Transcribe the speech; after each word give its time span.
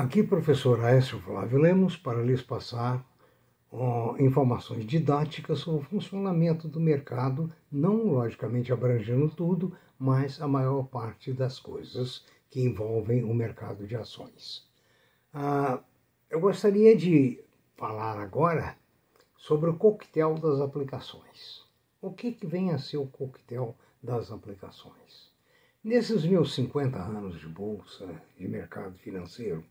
Aqui, 0.00 0.22
professor 0.22 0.82
Aécio 0.82 1.20
Flávio 1.20 1.58
Lemos, 1.58 1.94
para 1.94 2.22
lhes 2.22 2.40
passar 2.40 3.06
informações 4.18 4.86
didáticas 4.86 5.58
sobre 5.58 5.82
o 5.82 5.90
funcionamento 5.90 6.66
do 6.66 6.80
mercado, 6.80 7.52
não 7.70 8.06
logicamente 8.06 8.72
abrangendo 8.72 9.28
tudo, 9.28 9.76
mas 9.98 10.40
a 10.40 10.48
maior 10.48 10.84
parte 10.84 11.34
das 11.34 11.58
coisas 11.60 12.24
que 12.48 12.62
envolvem 12.62 13.24
o 13.24 13.34
mercado 13.34 13.86
de 13.86 13.94
ações. 13.94 14.66
Ah, 15.34 15.80
eu 16.30 16.40
gostaria 16.40 16.96
de 16.96 17.38
falar 17.76 18.18
agora 18.18 18.78
sobre 19.36 19.68
o 19.68 19.76
coquetel 19.76 20.32
das 20.36 20.62
aplicações. 20.62 21.62
O 22.00 22.10
que, 22.10 22.32
que 22.32 22.46
vem 22.46 22.70
a 22.70 22.78
ser 22.78 22.96
o 22.96 23.06
coquetel 23.06 23.76
das 24.02 24.32
aplicações? 24.32 25.30
Nesses 25.84 26.24
meus 26.24 26.54
50 26.54 26.98
anos 26.98 27.38
de 27.38 27.46
bolsa, 27.46 28.08
de 28.38 28.48
mercado 28.48 28.96
financeiro, 28.96 29.62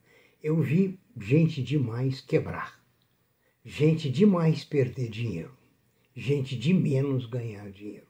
eu 0.42 0.62
vi 0.62 1.00
gente 1.18 1.62
demais 1.62 2.22
quebrar 2.22 2.80
gente 3.64 4.10
demais 4.10 4.64
perder 4.64 5.10
dinheiro, 5.10 5.52
gente 6.16 6.58
de 6.58 6.74
menos 6.74 7.26
ganhar 7.26 7.70
dinheiro. 7.70 8.08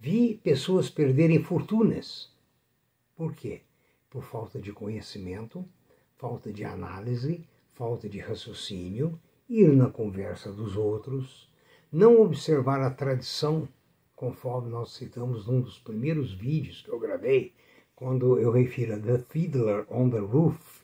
Vi 0.00 0.40
pessoas 0.42 0.88
perderem 0.88 1.42
fortunas. 1.42 2.32
Por 3.16 3.34
quê? 3.34 3.60
Por 4.08 4.22
falta 4.22 4.60
de 4.60 4.72
conhecimento, 4.72 5.62
falta 6.16 6.52
de 6.52 6.64
análise, 6.64 7.44
falta 7.74 8.08
de 8.08 8.18
raciocínio, 8.18 9.20
ir 9.46 9.68
na 9.74 9.90
conversa 9.90 10.52
dos 10.52 10.76
outros, 10.76 11.50
não 11.92 12.22
observar 12.22 12.80
a 12.80 12.90
tradição, 12.90 13.68
conforme 14.14 14.70
nós 14.70 14.94
citamos 14.94 15.46
num 15.46 15.60
dos 15.60 15.78
primeiros 15.78 16.32
vídeos 16.32 16.80
que 16.80 16.90
eu 16.90 16.98
gravei, 16.98 17.52
quando 17.94 18.38
eu 18.38 18.50
refiro 18.50 18.94
a 18.94 18.98
The 18.98 19.18
Fiddler 19.18 19.84
on 19.90 20.08
the 20.08 20.18
Roof, 20.18 20.77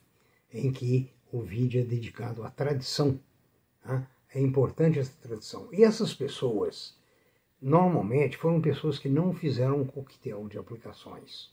em 0.55 0.73
que 0.73 1.11
o 1.31 1.43
vídeo 1.43 1.83
é 1.83 1.85
dedicado 1.85 2.43
à 2.43 2.51
tradição 2.51 3.21
né? 3.85 4.07
É 4.35 4.41
importante 4.41 4.99
essa 4.99 5.13
tradição. 5.23 5.69
E 5.73 5.85
essas 5.85 6.13
pessoas, 6.13 6.97
normalmente, 7.61 8.37
foram 8.37 8.61
pessoas 8.61 8.99
que 8.99 9.09
não 9.09 9.33
fizeram 9.33 9.83
um 9.83 9.87
coquetel 9.87 10.49
de 10.49 10.59
aplicações. 10.59 11.51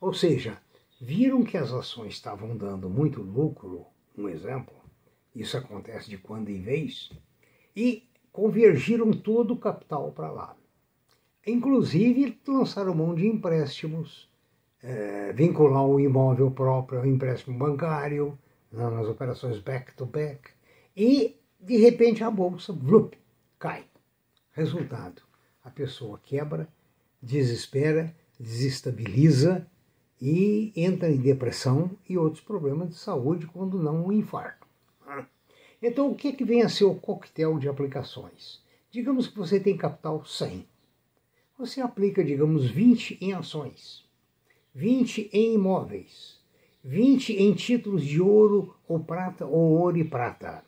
Ou 0.00 0.14
seja, 0.14 0.58
viram 1.00 1.42
que 1.42 1.58
as 1.58 1.72
ações 1.72 2.14
estavam 2.14 2.56
dando 2.56 2.88
muito 2.88 3.20
lucro, 3.20 3.86
um 4.16 4.28
exemplo, 4.28 4.74
isso 5.34 5.56
acontece 5.56 6.08
de 6.08 6.16
quando 6.16 6.48
em 6.48 6.62
vez, 6.62 7.10
e 7.76 8.08
convergiram 8.30 9.10
todo 9.10 9.52
o 9.52 9.58
capital 9.58 10.12
para 10.12 10.30
lá. 10.30 10.56
Inclusive, 11.46 12.40
lançaram 12.46 12.94
mão 12.94 13.14
de 13.14 13.26
empréstimos, 13.26 14.30
é, 14.82 15.32
vincular 15.32 15.86
o 15.86 16.00
imóvel 16.00 16.50
próprio 16.50 17.00
ao 17.00 17.06
empréstimo 17.06 17.56
bancário, 17.58 18.38
nas 18.70 19.06
operações 19.06 19.58
back-to-back, 19.58 20.40
-back, 20.40 20.50
e 20.96 21.36
de 21.60 21.76
repente 21.76 22.24
a 22.24 22.30
bolsa 22.30 22.72
blup, 22.72 23.16
cai. 23.58 23.84
Resultado: 24.52 25.22
a 25.62 25.70
pessoa 25.70 26.18
quebra, 26.22 26.68
desespera, 27.22 28.14
desestabiliza 28.38 29.66
e 30.20 30.72
entra 30.74 31.10
em 31.10 31.16
depressão 31.16 31.90
e 32.08 32.18
outros 32.18 32.42
problemas 32.42 32.90
de 32.90 32.94
saúde, 32.96 33.46
quando 33.46 33.82
não 33.82 34.06
um 34.06 34.12
infarto. 34.12 34.66
Então, 35.82 36.10
o 36.10 36.14
que, 36.14 36.28
é 36.28 36.32
que 36.32 36.44
vem 36.44 36.62
a 36.62 36.68
ser 36.68 36.84
o 36.84 36.94
coquetel 36.94 37.58
de 37.58 37.68
aplicações? 37.68 38.62
Digamos 38.88 39.26
que 39.26 39.36
você 39.36 39.58
tem 39.58 39.76
capital 39.76 40.24
100. 40.24 40.64
Você 41.58 41.80
aplica, 41.80 42.22
digamos, 42.22 42.70
20 42.70 43.18
em 43.20 43.32
ações, 43.32 44.04
20 44.74 45.28
em 45.34 45.54
imóveis, 45.54 46.40
20 46.82 47.34
em 47.34 47.52
títulos 47.52 48.04
de 48.04 48.22
ouro 48.22 48.74
ou 48.88 48.98
prata 49.00 49.44
ou 49.44 49.78
ouro 49.78 49.98
e 49.98 50.04
prata 50.04 50.64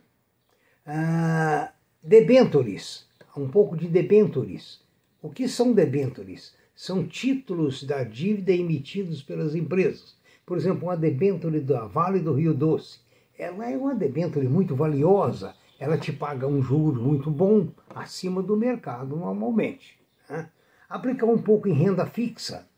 ah, 0.86 1.72
debentures, 2.02 3.06
um 3.34 3.48
pouco 3.48 3.74
de 3.74 3.88
debentures. 3.88 4.82
O 5.22 5.30
que 5.30 5.48
são 5.48 5.72
debentures? 5.72 6.54
São 6.76 7.06
títulos 7.06 7.82
da 7.82 8.04
dívida 8.04 8.52
emitidos 8.52 9.22
pelas 9.22 9.54
empresas. 9.54 10.14
Por 10.44 10.58
exemplo, 10.58 10.88
uma 10.88 10.96
debenture 10.98 11.58
da 11.60 11.86
Vale 11.86 12.20
do 12.20 12.34
Rio 12.34 12.52
Doce. 12.52 13.00
Ela 13.38 13.70
é 13.70 13.76
uma 13.78 13.94
debenture 13.94 14.46
muito 14.46 14.76
valiosa. 14.76 15.54
Ela 15.80 15.96
te 15.96 16.12
paga 16.12 16.46
um 16.46 16.60
juro 16.60 17.00
muito 17.00 17.30
bom, 17.30 17.68
acima 17.88 18.42
do 18.42 18.54
mercado 18.54 19.16
normalmente. 19.16 19.98
Né? 20.28 20.50
Aplicar 20.90 21.26
um 21.26 21.38
pouco 21.38 21.66
em 21.66 21.72
renda 21.72 22.04
fixa 22.04 22.68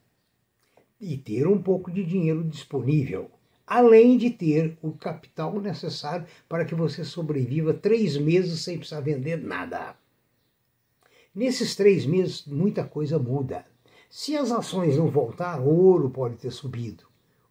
e 1.01 1.17
ter 1.17 1.47
um 1.47 1.61
pouco 1.61 1.91
de 1.91 2.05
dinheiro 2.05 2.45
disponível 2.45 3.31
além 3.67 4.17
de 4.17 4.31
ter 4.31 4.79
o 4.81 4.93
capital 4.93 5.61
necessário 5.61 6.27
para 6.49 6.65
que 6.65 6.75
você 6.75 7.05
sobreviva 7.05 7.75
três 7.75 8.17
meses 8.17 8.63
sem 8.63 8.79
precisar 8.79 9.01
vender 9.01 9.37
nada. 9.43 9.97
Nesses 11.35 11.75
três 11.75 12.07
meses, 12.07 12.47
muita 12.47 12.85
coisa 12.85 13.19
muda. 13.19 13.67
Se 14.09 14.37
as 14.37 14.53
ações 14.53 14.97
não 14.97 15.11
voltar, 15.11 15.61
o 15.61 15.69
ouro 15.69 16.09
pode 16.09 16.37
ter 16.37 16.53
subido, 16.53 17.05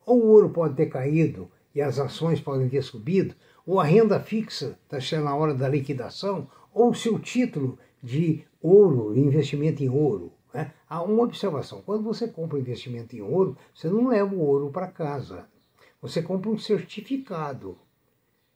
ou 0.06 0.24
o 0.24 0.28
ouro 0.28 0.50
pode 0.50 0.76
ter 0.76 0.86
caído 0.86 1.52
e 1.74 1.82
as 1.82 2.00
ações 2.00 2.40
podem 2.40 2.70
ter 2.70 2.82
subido, 2.82 3.36
ou 3.66 3.80
a 3.80 3.84
renda 3.84 4.20
fixa 4.20 4.80
está 4.84 5.00
chegando 5.00 5.26
na 5.26 5.36
hora 5.36 5.54
da 5.54 5.68
liquidação, 5.68 6.48
ou 6.74 6.92
o 6.92 6.96
seu 6.96 7.20
título 7.20 7.78
de 8.02 8.46
ouro, 8.62 9.18
investimento 9.18 9.84
em 9.84 9.90
ouro. 9.90 10.32
Né? 10.56 10.74
Há 10.90 11.04
uma 11.04 11.24
observação: 11.24 11.84
quando 11.86 12.04
você 12.04 12.28
compra 12.28 12.60
investimento 12.60 13.16
em 13.16 13.22
ouro, 13.22 13.58
você 13.74 13.90
não 13.90 14.08
leva 14.08 14.34
o 14.34 14.40
ouro 14.40 14.72
para 14.72 14.88
casa 14.88 15.48
você 16.08 16.22
compra 16.22 16.52
um 16.52 16.58
certificado. 16.58 17.76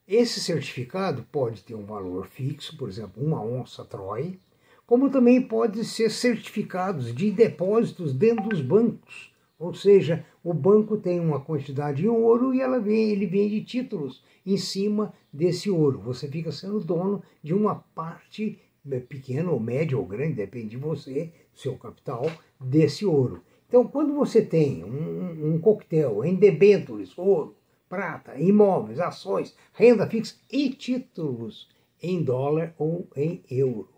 Esse 0.06 0.38
certificado 0.38 1.26
pode 1.32 1.64
ter 1.64 1.74
um 1.74 1.84
valor 1.84 2.28
fixo, 2.28 2.76
por 2.76 2.88
exemplo, 2.88 3.20
uma 3.20 3.42
onça 3.42 3.84
Troy, 3.84 4.38
como 4.86 5.10
também 5.10 5.42
pode 5.42 5.84
ser 5.84 6.10
certificados 6.10 7.12
de 7.12 7.28
depósitos 7.32 8.14
dentro 8.14 8.48
dos 8.48 8.60
bancos. 8.60 9.34
Ou 9.58 9.74
seja, 9.74 10.24
o 10.44 10.54
banco 10.54 10.96
tem 10.96 11.18
uma 11.18 11.40
quantidade 11.40 12.04
em 12.04 12.08
ouro 12.08 12.54
e 12.54 12.60
ela 12.60 12.78
vem, 12.78 13.10
ele 13.10 13.26
vende 13.26 13.64
títulos 13.64 14.22
em 14.46 14.56
cima 14.56 15.12
desse 15.32 15.68
ouro. 15.68 15.98
Você 15.98 16.28
fica 16.28 16.52
sendo 16.52 16.78
dono 16.78 17.20
de 17.42 17.52
uma 17.52 17.84
parte 17.94 18.60
né, 18.84 19.00
pequena 19.00 19.50
ou 19.50 19.60
média 19.60 19.98
ou 19.98 20.04
grande, 20.04 20.34
depende 20.34 20.70
de 20.70 20.76
você, 20.76 21.32
seu 21.54 21.76
capital, 21.76 22.30
desse 22.60 23.04
ouro. 23.04 23.42
Então, 23.68 23.86
quando 23.86 24.14
você 24.14 24.42
tem 24.42 24.84
um, 24.84 25.54
um 25.54 25.60
coquetel 25.60 26.24
em 26.24 26.34
debêntures, 26.34 27.16
ouro, 27.16 27.54
prata, 27.88 28.38
imóveis, 28.40 29.00
ações, 29.00 29.54
renda 29.72 30.06
fixa 30.06 30.36
e 30.50 30.70
títulos 30.70 31.68
em 32.02 32.22
dólar 32.22 32.74
ou 32.78 33.06
em 33.16 33.42
euro. 33.50 33.88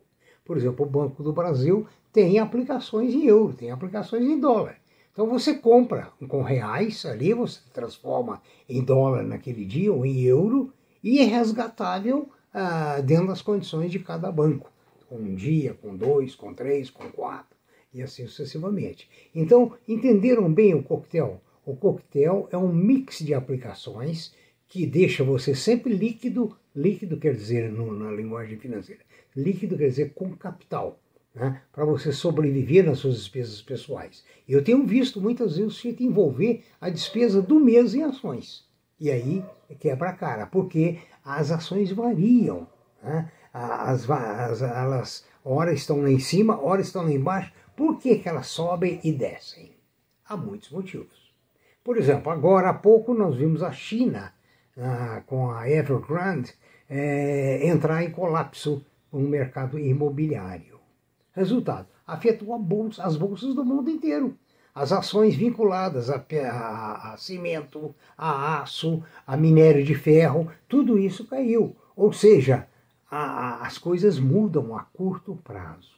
Por 0.44 0.56
exemplo, 0.56 0.84
o 0.84 0.88
Banco 0.88 1.22
do 1.22 1.32
Brasil 1.32 1.87
tem 2.12 2.38
aplicações 2.38 3.14
em 3.14 3.26
euro, 3.26 3.54
tem 3.54 3.70
aplicações 3.70 4.25
em 4.25 4.41
dólar. 4.41 4.76
Então 5.12 5.26
você 5.26 5.54
compra 5.54 6.10
com 6.26 6.43
reais 6.43 7.04
ali, 7.04 7.34
você 7.34 7.60
transforma 7.72 8.41
em 8.66 8.82
dólar 8.82 9.22
naquele 9.22 9.64
dia 9.64 9.93
ou 9.93 10.06
em 10.06 10.22
euro 10.22 10.72
e 11.03 11.19
é 11.19 11.25
resgatável 11.25 12.31
ah, 12.53 12.99
dentro 13.03 13.28
das 13.28 13.43
condições 13.43 13.91
de 13.91 13.99
cada 13.99 14.32
banco. 14.32 14.72
Com 15.12 15.19
um 15.19 15.34
dia, 15.34 15.75
com 15.75 15.95
dois, 15.95 16.34
com 16.34 16.55
três, 16.55 16.89
com 16.89 17.11
quatro 17.11 17.55
e 17.93 18.00
assim 18.00 18.27
sucessivamente. 18.27 19.11
Então, 19.34 19.75
entenderam 19.87 20.50
bem 20.50 20.73
o 20.73 20.83
coquetel? 20.83 21.39
O 21.67 21.77
coquetel 21.77 22.49
é 22.50 22.56
um 22.56 22.73
mix 22.73 23.19
de 23.19 23.34
aplicações 23.34 24.34
que 24.67 24.87
deixa 24.87 25.23
você 25.23 25.55
sempre 25.55 25.93
líquido, 25.93 26.56
líquido 26.75 27.19
quer 27.19 27.34
dizer 27.34 27.71
no, 27.71 27.93
na 27.93 28.11
linguagem 28.11 28.59
financeira, 28.59 29.03
líquido 29.37 29.77
quer 29.77 29.89
dizer 29.89 30.15
com 30.15 30.34
capital, 30.34 30.99
né, 31.34 31.61
para 31.71 31.84
você 31.84 32.11
sobreviver 32.11 32.87
nas 32.87 33.00
suas 33.00 33.17
despesas 33.17 33.61
pessoais. 33.61 34.25
Eu 34.49 34.64
tenho 34.64 34.87
visto 34.87 35.20
muitas 35.20 35.59
vezes 35.59 35.75
gente 35.79 36.03
envolver 36.03 36.64
a 36.81 36.88
despesa 36.88 37.43
do 37.43 37.61
mês 37.61 37.94
em 37.94 38.03
ações. 38.03 38.67
E 38.99 39.11
aí 39.11 39.44
quebra 39.79 40.09
a 40.09 40.14
cara, 40.14 40.47
porque 40.47 41.00
as 41.23 41.50
ações 41.50 41.93
variam. 41.93 42.67
Né? 43.03 43.31
As, 43.52 44.08
as, 44.08 44.62
elas, 44.62 45.25
ora 45.44 45.72
estão 45.72 46.00
lá 46.00 46.10
em 46.10 46.19
cima, 46.19 46.58
ora 46.62 46.81
estão 46.81 47.02
lá 47.02 47.12
embaixo, 47.12 47.52
por 47.76 47.99
que, 47.99 48.16
que 48.16 48.28
elas 48.28 48.46
sobem 48.46 49.00
e 49.04 49.12
descem? 49.12 49.72
Há 50.26 50.37
muitos 50.37 50.70
motivos. 50.70 51.32
Por 51.84 51.99
exemplo, 51.99 52.31
agora 52.31 52.70
há 52.70 52.75
pouco 52.75 53.12
nós 53.12 53.37
vimos 53.37 53.62
a 53.62 53.72
China, 53.72 54.32
ah, 54.78 55.22
com 55.26 55.50
a 55.50 55.69
Evergrande, 55.69 56.54
é, 56.88 57.66
entrar 57.66 58.02
em 58.02 58.10
colapso 58.10 58.84
no 59.12 59.20
mercado 59.20 59.78
imobiliário. 59.78 60.81
Resultado, 61.32 61.88
afetou 62.06 62.58
bolsa, 62.58 63.02
as 63.02 63.16
bolsas 63.16 63.54
do 63.54 63.64
mundo 63.64 63.90
inteiro. 63.90 64.37
As 64.75 64.90
ações 64.90 65.34
vinculadas 65.34 66.08
a, 66.08 66.25
a, 66.50 67.12
a 67.12 67.16
cimento, 67.19 67.94
a 68.16 68.62
aço, 68.62 69.02
a 69.26 69.37
minério 69.37 69.84
de 69.84 69.94
ferro, 69.94 70.50
tudo 70.66 70.99
isso 70.99 71.26
caiu. 71.26 71.76
Ou 71.94 72.12
seja, 72.12 72.66
a, 73.14 73.67
as 73.67 73.76
coisas 73.76 74.19
mudam 74.19 74.75
a 74.75 74.81
curto 74.85 75.37
prazo. 75.44 75.93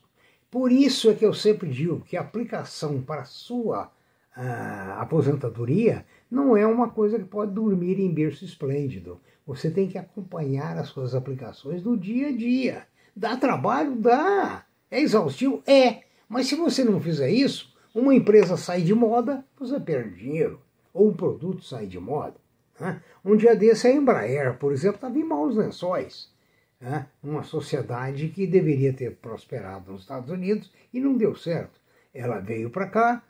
Por 0.51 0.73
isso 0.73 1.09
é 1.11 1.15
que 1.15 1.25
eu 1.25 1.33
sempre 1.33 1.71
digo 1.71 2.01
que 2.01 2.17
a 2.17 2.21
aplicação 2.21 3.01
para 3.01 3.23
a 3.23 3.27
sua 3.27 3.91
a 4.37 5.01
aposentadoria 5.01 6.05
não 6.29 6.57
é 6.57 6.67
uma 6.67 6.91
coisa 6.91 7.17
que 7.21 7.25
pode 7.25 7.53
dormir 7.53 8.01
em 8.01 8.13
berço 8.13 8.45
esplêndido. 8.45 9.21
Você 9.47 9.71
tem 9.71 9.87
que 9.87 9.97
acompanhar 9.97 10.77
as 10.77 10.89
suas 10.89 11.15
aplicações 11.15 11.83
do 11.83 11.97
dia 11.97 12.29
a 12.29 12.33
dia. 12.33 12.87
Dá 13.15 13.37
trabalho? 13.37 13.95
Dá. 13.95 14.65
É 14.91 15.01
exaustivo? 15.01 15.63
É. 15.67 16.03
Mas 16.29 16.49
se 16.49 16.57
você 16.57 16.83
não 16.83 17.01
fizer 17.01 17.31
isso, 17.31 17.73
uma 17.95 18.13
empresa 18.13 18.57
sai 18.57 18.83
de 18.83 18.93
moda, 18.93 19.45
você 19.57 19.79
perde 19.79 20.17
dinheiro. 20.17 20.61
Ou 20.93 21.11
um 21.11 21.15
produto 21.15 21.63
sai 21.63 21.87
de 21.87 22.01
moda. 22.01 22.35
Né? 22.81 23.01
Um 23.25 23.37
dia 23.37 23.55
desse, 23.55 23.87
a 23.87 23.93
Embraer, 23.93 24.59
por 24.59 24.73
exemplo, 24.73 24.97
estava 24.97 25.17
em 25.17 25.23
maus 25.23 25.55
lençóis. 25.55 26.34
Né? 26.81 27.07
Uma 27.23 27.43
sociedade 27.43 28.29
que 28.29 28.47
deveria 28.47 28.93
ter 28.93 29.17
prosperado 29.17 29.93
nos 29.93 30.03
Estados 30.03 30.31
Unidos 30.31 30.71
e 30.93 31.01
não 31.01 31.17
deu 31.17 31.35
certo. 31.35 31.81
Ela 32.13 32.41
veio 32.41 32.71
para 32.71 32.89
cá 32.89 33.23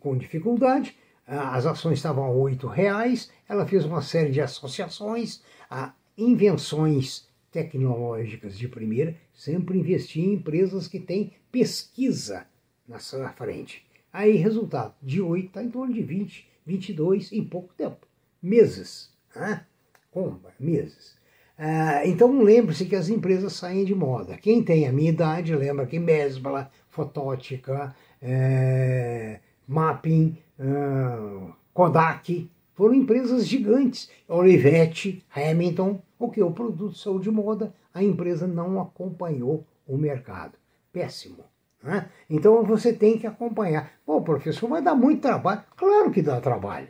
com 0.00 0.16
dificuldade, 0.16 0.96
as 1.26 1.66
ações 1.66 1.98
estavam 1.98 2.24
a 2.24 2.50
R$ 2.50 2.56
reais, 2.74 3.30
ela 3.48 3.66
fez 3.66 3.84
uma 3.84 4.02
série 4.02 4.30
de 4.30 4.40
associações, 4.40 5.42
a 5.70 5.94
invenções 6.18 7.28
tecnológicas 7.50 8.58
de 8.58 8.66
primeira, 8.66 9.16
sempre 9.32 9.78
investir 9.78 10.24
em 10.24 10.34
empresas 10.34 10.88
que 10.88 10.98
têm 10.98 11.32
pesquisa 11.50 12.46
na 12.86 12.98
frente. 13.32 13.86
Aí, 14.12 14.36
resultado, 14.36 14.94
de 15.00 15.22
8 15.22 15.46
está 15.46 15.62
em 15.62 15.70
torno 15.70 15.94
de 15.94 16.02
20, 16.02 16.48
22 16.66 17.32
em 17.32 17.44
pouco 17.44 17.72
tempo. 17.74 18.06
Meses. 18.42 19.10
Né? 19.34 19.64
Como? 20.10 20.40
Meses. 20.58 21.16
Ah, 21.58 22.06
então 22.06 22.42
lembre-se 22.42 22.86
que 22.86 22.96
as 22.96 23.08
empresas 23.08 23.52
saem 23.52 23.84
de 23.84 23.94
moda. 23.94 24.36
Quem 24.36 24.62
tem 24.62 24.86
a 24.86 24.92
minha 24.92 25.10
idade 25.10 25.54
lembra 25.54 25.86
que 25.86 25.98
Mesbla, 25.98 26.70
Fotótica, 26.88 27.94
é, 28.20 29.40
Mapping, 29.66 30.36
uh, 30.58 31.52
Kodak, 31.72 32.50
foram 32.74 32.94
empresas 32.94 33.46
gigantes. 33.46 34.10
Olivetti, 34.28 35.24
Hamilton, 35.34 36.00
o 36.18 36.30
que? 36.30 36.42
O 36.42 36.50
produto 36.50 36.96
saiu 36.96 37.18
de 37.18 37.30
moda, 37.30 37.74
a 37.92 38.02
empresa 38.02 38.46
não 38.46 38.80
acompanhou 38.80 39.66
o 39.86 39.96
mercado. 39.96 40.54
Péssimo. 40.92 41.44
Né? 41.82 42.08
Então 42.28 42.62
você 42.64 42.92
tem 42.92 43.18
que 43.18 43.26
acompanhar. 43.26 43.92
Pô, 44.06 44.20
professor, 44.22 44.68
vai 44.68 44.82
dar 44.82 44.94
muito 44.94 45.20
trabalho. 45.20 45.62
Claro 45.76 46.10
que 46.10 46.22
dá 46.22 46.40
trabalho. 46.40 46.88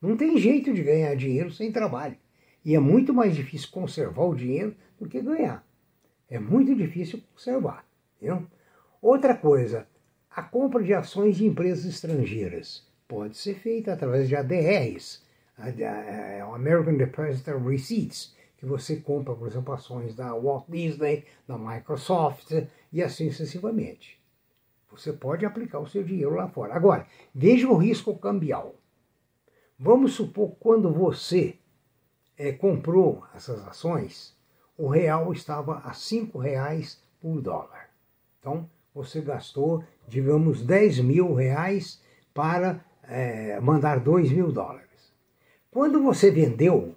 Não 0.00 0.16
tem 0.16 0.36
jeito 0.36 0.72
de 0.72 0.82
ganhar 0.82 1.14
dinheiro 1.14 1.50
sem 1.50 1.70
trabalho. 1.72 2.16
E 2.64 2.74
é 2.74 2.78
muito 2.78 3.12
mais 3.12 3.34
difícil 3.34 3.68
conservar 3.70 4.24
o 4.24 4.34
dinheiro 4.34 4.76
do 4.98 5.08
que 5.08 5.20
ganhar. 5.20 5.66
É 6.28 6.38
muito 6.38 6.74
difícil 6.74 7.20
conservar. 7.32 7.84
Viu? 8.20 8.46
Outra 9.00 9.36
coisa, 9.36 9.86
a 10.30 10.42
compra 10.42 10.82
de 10.82 10.94
ações 10.94 11.36
de 11.36 11.46
empresas 11.46 11.84
estrangeiras 11.84 12.86
pode 13.08 13.36
ser 13.36 13.54
feita 13.56 13.92
através 13.92 14.28
de 14.28 14.36
ADRs, 14.36 15.22
American 16.54 16.96
Depositary 16.96 17.58
Receipts, 17.62 18.34
que 18.56 18.64
você 18.64 18.96
compra, 18.96 19.34
por 19.34 19.48
exemplo, 19.48 19.74
ações 19.74 20.14
da 20.14 20.32
Walt 20.34 20.66
Disney, 20.68 21.24
da 21.46 21.58
Microsoft 21.58 22.52
e 22.92 23.02
assim 23.02 23.28
sucessivamente. 23.28 24.22
Você 24.90 25.12
pode 25.12 25.44
aplicar 25.44 25.80
o 25.80 25.88
seu 25.88 26.04
dinheiro 26.04 26.34
lá 26.34 26.48
fora. 26.48 26.74
Agora, 26.74 27.06
veja 27.34 27.68
o 27.68 27.76
risco 27.76 28.16
cambial. 28.16 28.76
Vamos 29.78 30.12
supor 30.14 30.54
quando 30.60 30.92
você 30.92 31.56
é, 32.36 32.52
comprou 32.52 33.24
essas 33.34 33.66
ações, 33.66 34.36
o 34.76 34.88
real 34.88 35.32
estava 35.32 35.78
a 35.78 35.92
cinco 35.92 36.38
reais 36.38 37.00
por 37.20 37.40
dólar. 37.40 37.90
Então, 38.40 38.68
você 38.94 39.20
gastou, 39.20 39.84
digamos, 40.08 40.62
10 40.62 41.00
mil 41.00 41.34
reais 41.34 42.00
para 42.34 42.84
é, 43.04 43.60
mandar 43.60 44.00
2 44.00 44.32
mil 44.32 44.50
dólares. 44.50 45.12
Quando 45.70 46.02
você 46.02 46.30
vendeu, 46.30 46.94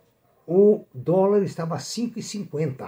o 0.48 0.86
dólar 0.94 1.44
estava 1.44 1.78
5,50. 1.78 2.88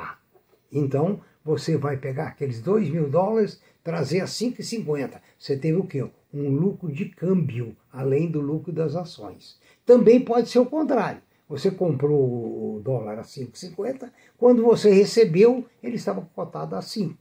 Então, 0.72 1.22
você 1.44 1.78
vai 1.78 1.96
pegar 1.98 2.28
aqueles 2.28 2.62
2 2.62 2.90
mil 2.90 3.10
dólares, 3.10 3.62
trazer 3.84 4.20
a 4.20 4.26
5,50. 4.26 5.22
Você 5.40 5.56
teve 5.56 5.78
o 5.78 5.88
quê? 5.88 6.06
Um 6.34 6.50
lucro 6.50 6.92
de 6.92 7.06
câmbio, 7.06 7.76
além 7.92 8.30
do 8.30 8.42
lucro 8.42 8.74
das 8.74 8.96
ações. 8.96 9.60
Também 9.86 10.20
pode 10.20 10.50
ser 10.50 10.60
o 10.60 10.66
contrário. 10.66 11.22
Você 11.50 11.72
comprou 11.72 12.76
o 12.76 12.82
dólar 12.84 13.20
a 13.20 13.24
5,50, 13.24 14.12
quando 14.38 14.64
você 14.64 14.92
recebeu, 14.92 15.66
ele 15.82 15.96
estava 15.96 16.28
cotado 16.36 16.76
a 16.76 16.82
5. 16.82 17.16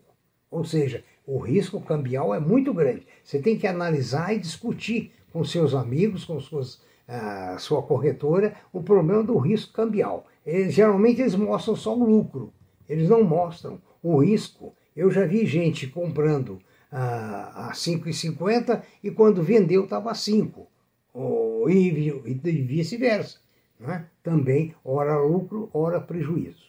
Ou 0.50 0.64
seja, 0.64 1.04
o 1.26 1.38
risco 1.38 1.80
cambial 1.80 2.34
é 2.34 2.40
muito 2.40 2.74
grande. 2.74 3.06
Você 3.22 3.40
tem 3.40 3.56
que 3.56 3.66
analisar 3.66 4.34
e 4.34 4.38
discutir 4.38 5.12
com 5.32 5.44
seus 5.44 5.74
amigos, 5.74 6.24
com 6.24 6.40
suas, 6.40 6.80
a 7.06 7.56
sua 7.58 7.82
corretora, 7.82 8.54
o 8.72 8.82
problema 8.82 9.22
do 9.22 9.36
risco 9.38 9.72
cambial. 9.72 10.26
Eles, 10.44 10.74
geralmente 10.74 11.20
eles 11.20 11.34
mostram 11.34 11.76
só 11.76 11.96
o 11.96 12.04
lucro, 12.04 12.52
eles 12.88 13.08
não 13.08 13.22
mostram 13.22 13.80
o 14.02 14.18
risco. 14.18 14.74
Eu 14.96 15.10
já 15.10 15.24
vi 15.24 15.44
gente 15.46 15.86
comprando 15.86 16.58
a, 16.90 17.68
a 17.68 17.72
5,50 17.72 18.82
e 19.02 19.10
quando 19.10 19.42
vendeu 19.42 19.84
estava 19.84 20.10
a 20.10 20.14
5, 20.14 20.66
ou, 21.12 21.68
e, 21.68 22.08
e 22.24 22.62
vice-versa. 22.62 23.45
Né? 23.78 24.06
Também, 24.22 24.74
ora 24.84 25.18
lucro, 25.20 25.68
ora 25.72 26.00
prejuízo. 26.00 26.66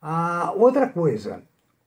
A 0.00 0.52
outra 0.56 0.88
coisa, 0.88 1.42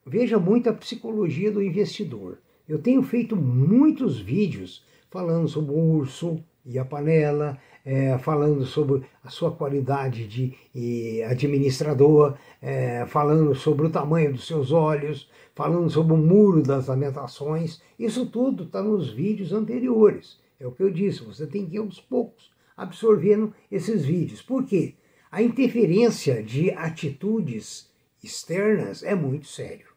veja 0.06 0.39
muito 0.39 0.69
a 0.69 0.74
psicologia 0.74 1.51
do 1.51 1.62
investidor. 1.62 2.39
Eu 2.68 2.80
tenho 2.80 3.01
feito 3.04 3.36
muitos 3.36 4.19
vídeos 4.19 4.86
falando 5.10 5.48
sobre 5.48 5.72
o 5.74 5.78
urso 5.78 6.44
e 6.66 6.78
a 6.78 6.86
panela, 6.86 7.57
é, 7.86 8.18
falando 8.18 8.66
sobre 8.66 9.04
a 9.24 9.30
sua 9.30 9.51
qualidade 9.51 10.28
de 10.28 11.24
administrador, 11.24 12.36
é, 12.62 13.06
falando 13.06 13.56
sobre 13.56 13.88
o 13.88 13.90
tamanho 13.90 14.33
dos 14.33 14.45
seus 14.45 14.72
olhos, 14.72 15.30
falando 15.56 15.90
sobre 15.90 16.13
o 16.13 16.18
muro 16.18 16.62
das 16.62 16.88
lamentações. 16.88 17.81
Isso 17.98 18.25
tudo 18.25 18.66
está 18.66 18.83
nos 18.83 19.10
vídeos 19.10 19.54
anteriores. 19.54 20.38
É 20.60 20.68
o 20.68 20.72
que 20.72 20.83
eu 20.83 20.92
disse, 20.92 21.24
você 21.24 21.48
tem 21.48 21.66
que 21.66 21.75
ir 21.75 21.80
aos 21.80 22.00
poucos 22.01 22.51
absorvendo 22.78 23.54
esses 23.72 24.06
vídeos. 24.06 24.42
Por 24.42 24.64
quê? 24.64 24.94
A 25.32 25.42
interferência 25.42 26.42
de 26.42 26.72
atitudes 26.72 27.92
externas 28.24 29.04
é 29.04 29.16
muito 29.16 29.48
sério. 29.48 29.88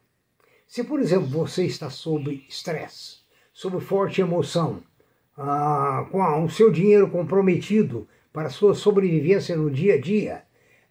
Se, 0.67 0.83
por 0.83 1.01
exemplo, 1.01 1.27
você 1.27 1.65
está 1.65 1.91
sob 1.91 2.45
estresse, 2.49 3.19
sob 3.53 3.79
forte 3.81 4.21
emoção, 4.21 4.83
ah, 5.37 6.07
com 6.11 6.45
o 6.45 6.51
seu 6.51 6.71
dinheiro 6.71 7.11
comprometido 7.11 8.09
para 8.33 8.49
a 8.49 8.51
sua 8.51 8.75
sobrevivência 8.75 9.57
no 9.57 9.71
dia 9.71 9.95
a 9.95 10.01
dia, 10.01 10.43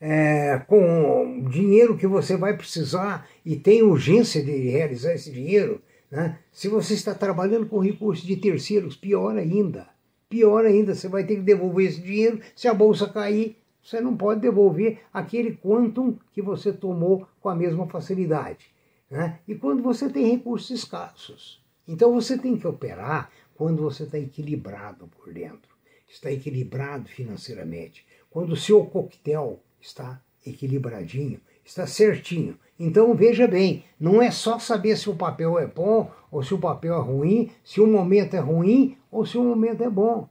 é, 0.02 0.62
com 0.68 1.46
dinheiro 1.50 1.98
que 1.98 2.08
você 2.08 2.38
vai 2.38 2.56
precisar 2.56 3.28
e 3.46 3.56
tem 3.56 3.82
urgência 3.84 4.44
de 4.44 4.52
realizar 4.70 5.14
esse 5.14 5.32
dinheiro, 5.32 5.82
né? 6.10 6.40
se 6.52 6.68
você 6.68 6.94
está 6.94 7.14
trabalhando 7.14 7.66
com 7.66 7.80
recursos 7.80 8.26
de 8.26 8.38
terceiros, 8.38 8.96
pior 8.96 9.38
ainda. 9.38 9.88
Pior 10.30 10.64
ainda, 10.64 10.94
você 10.94 11.08
vai 11.08 11.26
ter 11.26 11.36
que 11.36 11.42
devolver 11.42 11.88
esse 11.88 12.02
dinheiro. 12.02 12.40
Se 12.56 12.68
a 12.68 12.74
bolsa 12.74 13.10
cair, 13.10 13.58
você 13.84 14.00
não 14.00 14.16
pode 14.16 14.42
devolver 14.42 15.02
aquele 15.12 15.56
quantum 15.56 16.18
que 16.32 16.42
você 16.42 16.72
tomou 16.72 17.28
com 17.42 17.50
a 17.50 17.56
mesma 17.56 17.88
facilidade. 17.88 18.72
Né? 19.10 19.40
E 19.48 19.56
quando 19.56 19.82
você 19.82 20.08
tem 20.08 20.30
recursos 20.30 20.70
escassos. 20.70 21.60
Então 21.88 22.14
você 22.14 22.38
tem 22.38 22.56
que 22.56 22.68
operar 22.68 23.32
quando 23.56 23.82
você 23.82 24.04
está 24.04 24.20
equilibrado 24.20 25.08
por 25.08 25.34
dentro, 25.34 25.76
está 26.08 26.32
equilibrado 26.32 27.10
financeiramente, 27.10 28.06
quando 28.30 28.52
o 28.52 28.56
seu 28.56 28.86
coquetel 28.86 29.60
está 29.82 30.22
equilibradinho, 30.46 31.42
está 31.66 31.88
certinho. 31.88 32.58
Então 32.80 33.14
veja 33.14 33.46
bem, 33.46 33.84
não 34.00 34.22
é 34.22 34.32
só 34.32 34.58
saber 34.58 34.96
se 34.96 35.10
o 35.10 35.16
papel 35.16 35.60
é 35.60 35.68
bom 35.68 36.10
ou 36.32 36.42
se 36.42 36.54
o 36.54 36.60
papel 36.60 36.96
é 36.96 37.02
ruim, 37.02 37.52
se 37.62 37.82
o 37.82 37.88
momento 37.88 38.36
é 38.36 38.40
ruim 38.40 38.98
ou 39.12 39.26
se 39.26 39.38
o 39.38 39.44
momento 39.44 39.84
é 39.84 39.90
bom. 39.90 40.30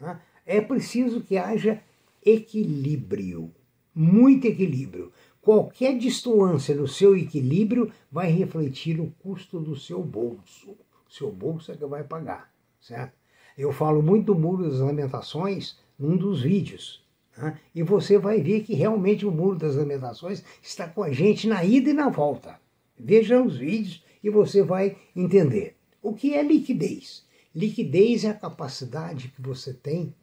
Né? 0.00 0.18
É 0.46 0.62
preciso 0.62 1.20
que 1.20 1.36
haja 1.36 1.82
equilíbrio, 2.24 3.52
muito 3.94 4.46
equilíbrio. 4.46 5.12
Qualquer 5.42 5.96
distância 5.98 6.74
no 6.74 6.88
seu 6.88 7.16
equilíbrio 7.16 7.92
vai 8.10 8.30
refletir 8.30 8.98
o 8.98 9.12
custo 9.22 9.60
do 9.60 9.76
seu 9.76 10.02
bolso. 10.02 10.70
O 11.06 11.12
seu 11.12 11.30
bolso 11.30 11.70
é 11.70 11.76
que 11.76 11.84
vai 11.84 12.04
pagar, 12.04 12.50
certo? 12.80 13.12
Eu 13.58 13.72
falo 13.72 14.02
muito 14.02 14.32
do 14.32 14.38
Muro 14.38 14.62
das 14.62 14.80
Lamentações 14.80 15.78
num 15.98 16.16
dos 16.16 16.42
vídeos. 16.42 17.04
Né? 17.40 17.58
E 17.74 17.82
você 17.82 18.18
vai 18.18 18.40
ver 18.40 18.62
que 18.62 18.74
realmente 18.74 19.26
o 19.26 19.30
Muro 19.30 19.56
das 19.56 19.76
Lamentações 19.76 20.44
está 20.62 20.86
com 20.86 21.02
a 21.02 21.10
gente 21.10 21.48
na 21.48 21.64
ida 21.64 21.90
e 21.90 21.94
na 21.94 22.08
volta. 22.08 22.60
Veja 22.98 23.42
os 23.42 23.56
vídeos 23.56 24.04
e 24.22 24.28
você 24.28 24.62
vai 24.62 24.96
entender. 25.16 25.76
O 26.02 26.14
que 26.14 26.34
é 26.34 26.42
liquidez? 26.42 27.24
Liquidez 27.54 28.24
é 28.24 28.30
a 28.30 28.34
capacidade 28.34 29.28
que 29.28 29.40
você 29.40 29.72
tem 29.72 30.14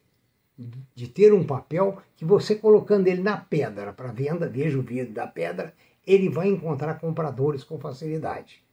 de 0.95 1.07
ter 1.07 1.33
um 1.33 1.45
papel 1.45 2.01
que 2.15 2.25
você 2.25 2.55
colocando 2.55 3.07
ele 3.07 3.21
na 3.21 3.37
pedra 3.37 3.93
para 3.93 4.11
venda, 4.11 4.49
veja 4.49 4.77
o 4.77 4.81
vídeo 4.81 5.13
da 5.13 5.27
pedra, 5.27 5.73
ele 6.05 6.29
vai 6.29 6.47
encontrar 6.47 6.99
compradores 6.99 7.63
com 7.63 7.79
facilidade. 7.79 8.63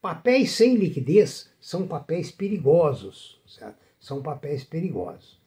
Papéis 0.00 0.50
sem 0.52 0.74
liquidez 0.74 1.48
são 1.60 1.86
papéis 1.86 2.32
perigosos, 2.32 3.40
certo? 3.46 3.76
são 4.00 4.20
papéis 4.20 4.64
perigosos. 4.64 5.41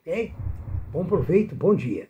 Ok? 0.00 0.32
Bom 0.92 1.04
proveito, 1.04 1.54
bom 1.54 1.74
dia. 1.74 2.08